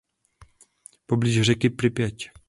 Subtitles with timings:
[1.05, 2.31] Poblíž řeky Pripjať.